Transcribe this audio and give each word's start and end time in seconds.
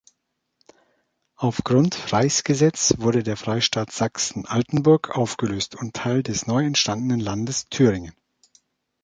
Aufgrund 1.35 2.11
Reichsgesetz 2.11 2.95
wurde 2.97 3.21
der 3.21 3.37
Freistaat 3.37 3.91
Sachsen-Altenburg 3.91 5.15
aufgelöst 5.15 5.75
und 5.75 5.95
Teil 5.95 6.23
des 6.23 6.47
neu 6.47 6.65
entstandenen 6.65 7.19
Landes 7.19 7.69
Thüringen. 7.69 8.15